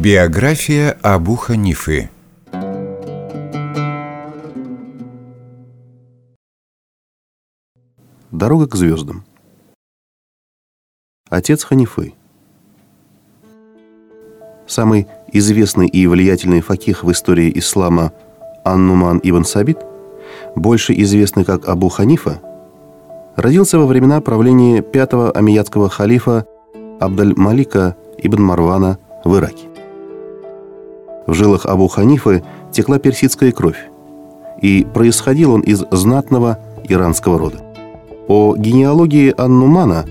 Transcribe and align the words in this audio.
Биография 0.00 0.96
Абу 1.02 1.36
Ханифы. 1.36 2.08
Дорога 8.30 8.66
к 8.66 8.76
звездам. 8.76 9.24
Отец 11.28 11.64
Ханифы. 11.64 12.14
Самый 14.66 15.06
известный 15.34 15.86
и 15.86 16.06
влиятельный 16.06 16.62
факих 16.62 17.04
в 17.04 17.12
истории 17.12 17.52
ислама 17.58 18.14
Аннуман 18.64 19.20
ибн 19.22 19.44
Сабит, 19.44 19.80
больше 20.56 20.94
известный 20.94 21.44
как 21.44 21.68
Абу 21.68 21.90
Ханифа, 21.90 22.40
родился 23.36 23.78
во 23.78 23.84
времена 23.84 24.22
правления 24.22 24.80
пятого 24.80 25.30
амиятского 25.30 25.90
халифа 25.90 26.46
Абдаль-Малика 27.00 27.96
ибн 28.16 28.42
Марвана 28.42 28.98
в 29.24 29.36
Ираке. 29.36 29.69
В 31.26 31.34
жилах 31.34 31.66
Абу 31.66 31.88
Ханифы 31.88 32.42
текла 32.72 32.98
персидская 32.98 33.52
кровь, 33.52 33.88
и 34.60 34.86
происходил 34.92 35.52
он 35.52 35.60
из 35.60 35.84
знатного 35.90 36.58
иранского 36.88 37.38
рода. 37.38 37.58
О 38.28 38.56
генеалогии 38.56 39.34
Аннумана 39.36 40.04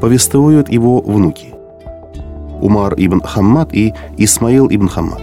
повествуют 0.00 0.68
его 0.70 1.00
внуки– 1.00 1.54
Умар 2.62 2.94
ибн 2.96 3.20
Хаммад 3.20 3.74
и 3.74 3.92
Исмаил 4.16 4.68
ибн 4.70 4.88
Хаммад. 4.88 5.20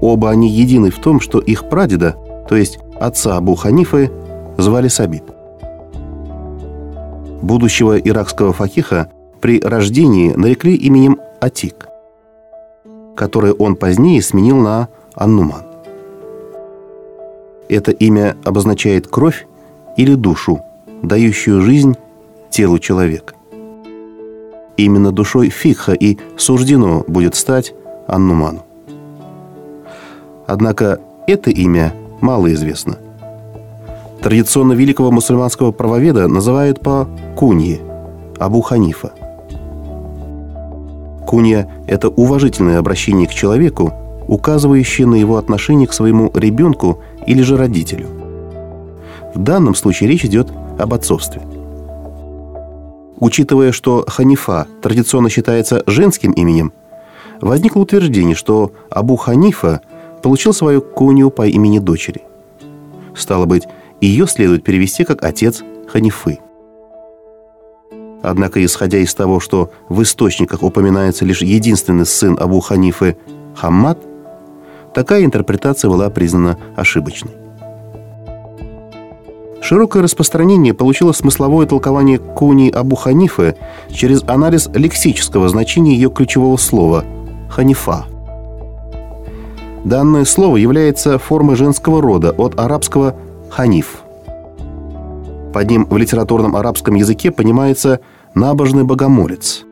Оба 0.00 0.30
они 0.30 0.48
едины 0.50 0.90
в 0.90 0.98
том, 0.98 1.18
что 1.20 1.38
их 1.38 1.68
прадеда, 1.68 2.14
то 2.48 2.56
есть 2.56 2.78
отца 3.00 3.38
Абу 3.38 3.54
Ханифы, 3.54 4.10
звали 4.58 4.88
Сабит. 4.88 5.24
Будущего 7.40 7.98
иракского 7.98 8.52
факиха 8.52 9.10
при 9.40 9.60
рождении 9.60 10.32
нарекли 10.32 10.74
именем 10.74 11.18
Атик 11.40 11.88
которое 13.16 13.52
он 13.52 13.76
позднее 13.76 14.22
сменил 14.22 14.58
на 14.58 14.88
Аннуман. 15.14 15.62
Это 17.68 17.90
имя 17.90 18.36
обозначает 18.44 19.06
кровь 19.06 19.46
или 19.96 20.14
душу, 20.14 20.60
дающую 21.02 21.62
жизнь 21.62 21.96
телу 22.50 22.78
человека. 22.78 23.34
Именно 24.76 25.12
душой 25.12 25.48
Фикха 25.48 25.92
и 25.92 26.18
суждено 26.36 27.04
будет 27.06 27.34
стать 27.34 27.74
Аннуману. 28.06 28.64
Однако 30.46 31.00
это 31.26 31.50
имя 31.50 31.94
мало 32.20 32.52
известно. 32.52 32.98
Традиционно 34.22 34.72
великого 34.72 35.10
мусульманского 35.10 35.72
правоведа 35.72 36.28
называют 36.28 36.80
по 36.80 37.08
Кунье, 37.36 37.80
Абу 38.38 38.60
Ханифа– 38.60 39.12
Кунья– 41.32 41.66
это 41.86 42.10
уважительное 42.10 42.78
обращение 42.78 43.26
к 43.26 43.32
человеку, 43.32 43.94
указывающее 44.28 45.06
на 45.06 45.14
его 45.14 45.38
отношение 45.38 45.88
к 45.88 45.94
своему 45.94 46.30
ребенку 46.34 46.98
или 47.26 47.40
же 47.40 47.56
родителю. 47.56 48.08
В 49.34 49.38
данном 49.38 49.74
случае 49.74 50.10
речь 50.10 50.26
идет 50.26 50.52
об 50.78 50.92
отцовстве. 50.92 51.40
Учитывая, 53.18 53.72
что 53.72 54.04
Ханифа 54.06 54.66
традиционно 54.82 55.30
считается 55.30 55.82
женским 55.86 56.32
именем, 56.32 56.74
возникло 57.40 57.80
утверждение, 57.80 58.34
что 58.36 58.72
Абу 58.90 59.16
Ханифа 59.16 59.80
получил 60.22 60.52
свою 60.52 60.82
кунью 60.82 61.30
по 61.30 61.46
имени 61.46 61.78
дочери. 61.78 62.20
Стало 63.16 63.46
быть, 63.46 63.62
ее 64.02 64.26
следует 64.26 64.64
перевести 64.64 65.04
как 65.04 65.24
отец 65.24 65.62
Ханифы– 65.90 66.40
Однако, 68.22 68.64
исходя 68.64 68.98
из 68.98 69.14
того, 69.14 69.40
что 69.40 69.70
в 69.88 70.02
источниках 70.02 70.62
упоминается 70.62 71.24
лишь 71.24 71.42
единственный 71.42 72.06
сын 72.06 72.36
Абу 72.40 72.60
Ханифы 72.60 73.16
Хаммад, 73.56 73.98
такая 74.94 75.24
интерпретация 75.24 75.90
была 75.90 76.08
признана 76.08 76.56
ошибочной. 76.76 77.32
Широкое 79.60 80.02
распространение 80.02 80.74
получило 80.74 81.12
смысловое 81.12 81.66
толкование 81.66 82.18
куни 82.18 82.68
Абу 82.70 82.96
Ханифы 82.96 83.56
через 83.90 84.22
анализ 84.24 84.68
лексического 84.74 85.48
значения 85.48 85.94
ее 85.94 86.10
ключевого 86.10 86.56
слова 86.56 87.04
«ханифа». 87.48 88.06
Данное 89.84 90.24
слово 90.24 90.56
является 90.58 91.18
формой 91.18 91.56
женского 91.56 92.00
рода 92.00 92.30
от 92.30 92.58
арабского 92.58 93.16
«ханиф». 93.50 94.01
Под 95.52 95.70
ним 95.70 95.84
в 95.84 95.96
литературном 95.96 96.56
арабском 96.56 96.94
языке 96.94 97.30
понимается 97.30 98.00
набожный 98.34 98.84
богомолец, 98.84 99.64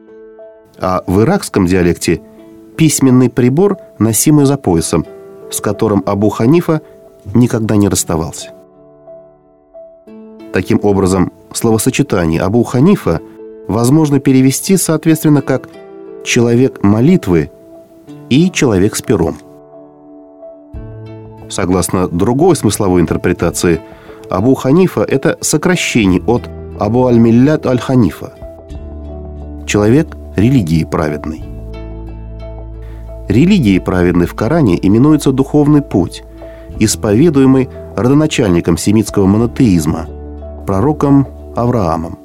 а 0.79 1.03
в 1.07 1.23
иракском 1.23 1.67
диалекте 1.67 2.21
письменный 2.77 3.31
прибор, 3.31 3.79
носимый 3.99 4.45
за 4.45 4.57
поясом, 4.57 5.07
с 5.51 5.61
которым 5.61 6.03
Абу 6.07 6.29
Ханифа 6.29 6.83
никогда 7.35 7.77
не 7.77 7.89
расставался. 7.89 8.51
Таким 10.53 10.81
образом, 10.83 11.33
словосочетание 11.53 12.41
Абу 12.43 12.63
Ханифа 12.63 13.21
возможно 13.69 14.21
перевести, 14.21 14.77
соответственно, 14.77 15.43
как 15.43 15.69
«человек 16.25 16.83
молитвы» 16.83 17.51
и 18.29 18.51
«человек 18.51 18.97
с 18.97 19.03
пером». 19.03 19.39
Согласно 21.49 22.09
другой 22.09 22.57
смысловой 22.57 23.01
интерпретации, 23.01 23.81
Абу 24.31 24.55
Ханифа– 24.55 25.03
это 25.09 25.37
сокращение 25.41 26.23
от 26.25 26.49
Абу 26.79 27.07
Аль-Миллят 27.07 27.67
Аль-Ханифа– 27.67 28.33
человек 29.67 30.17
религии 30.37 30.85
праведной. 30.85 31.43
Религией 33.29 33.81
праведной 33.81 34.27
в 34.27 34.35
Коране 34.35 34.79
именуется 34.81 35.33
духовный 35.33 35.83
путь, 35.83 36.23
исповедуемый 36.79 37.69
родоначальником 37.97 38.77
семитского 38.77 39.27
монотеизма, 39.27 40.07
пророком 40.65 41.27
Авраамом. 41.57 42.17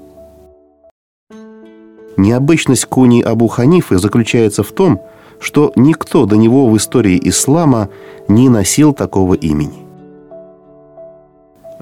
Необычность 2.17 2.85
куни 2.85 3.23
Абу 3.23 3.47
Ханифы 3.47 3.97
заключается 3.97 4.61
в 4.61 4.71
том, 4.71 5.01
что 5.39 5.71
никто 5.75 6.27
до 6.27 6.37
него 6.37 6.69
в 6.69 6.77
истории 6.77 7.19
ислама 7.23 7.89
не 8.27 8.47
носил 8.47 8.93
такого 8.93 9.33
имени. 9.33 9.84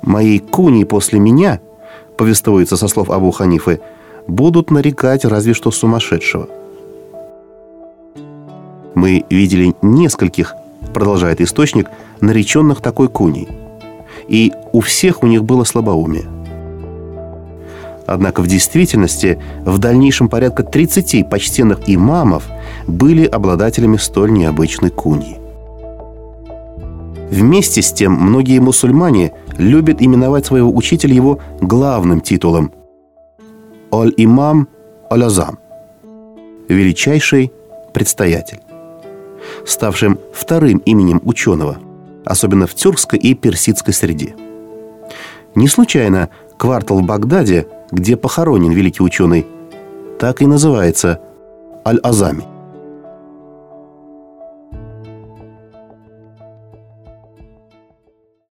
«Моей 0.04 0.40
куни 0.40 0.84
после 0.84 1.20
меня», 1.20 1.60
повествуется 2.18 2.78
со 2.78 2.88
слов 2.88 3.10
Абу 3.10 3.32
Ханифы, 3.32 3.80
будут 4.28 4.70
нарекать 4.70 5.26
разве 5.26 5.54
что 5.54 5.72
сумасшедшего. 5.72 6.48
Мы 8.96 9.26
видели 9.30 9.74
нескольких, 9.82 10.56
продолжает 10.94 11.42
источник, 11.42 11.88
нареченных 12.22 12.82
такой 12.82 13.08
куней. 13.08 13.48
И 14.28 14.54
у 14.72 14.82
всех 14.82 15.24
у 15.24 15.28
них 15.28 15.44
было 15.44 15.64
слабоумие. 15.64 16.26
Однако 18.06 18.42
в 18.42 18.48
действительности 18.48 19.42
в 19.66 19.78
дальнейшем 19.78 20.28
порядка 20.28 20.64
30 20.64 21.30
почтенных 21.30 21.80
имамов 21.88 22.44
были 22.86 23.26
обладателями 23.26 23.98
столь 23.98 24.34
необычной 24.34 24.90
куньи. 24.90 25.43
Вместе 27.34 27.82
с 27.82 27.92
тем 27.92 28.14
многие 28.14 28.60
мусульмане 28.60 29.34
любят 29.58 30.04
именовать 30.04 30.46
своего 30.46 30.72
учителя 30.72 31.16
его 31.16 31.40
главным 31.62 32.22
титулом– 32.22 32.72
Аль-Имам 33.92 34.68
Аль-Азам, 35.12 35.58
величайший 36.70 37.52
предстоятель, 37.92 38.60
ставшим 39.66 40.20
вторым 40.32 40.78
именем 40.86 41.22
ученого, 41.26 41.80
особенно 42.24 42.68
в 42.68 42.76
тюркской 42.76 43.18
и 43.18 43.34
персидской 43.34 43.96
среде. 43.96 44.36
Не 45.56 45.68
случайно 45.68 46.30
квартал 46.58 47.00
в 47.00 47.04
Багдаде, 47.04 47.66
где 47.90 48.16
похоронен 48.16 48.74
великий 48.74 49.02
ученый, 49.02 49.48
так 50.20 50.44
и 50.44 50.46
называется 50.46 51.20
Аль-Азами. 51.84 52.53